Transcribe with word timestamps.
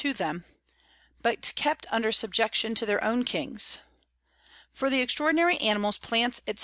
_]to 0.03 0.13
them, 0.13 0.45
but 1.21 1.45
still 1.45 1.53
kept 1.55 1.85
under 1.91 2.11
Subjection 2.11 2.73
to 2.73 2.87
their 2.87 3.03
own 3.03 3.23
Kings. 3.23 3.77
For 4.71 4.89
the 4.89 4.99
extraordinary 4.99 5.59
Animals, 5.59 5.99
Plants, 5.99 6.39
_&c. 6.47 6.57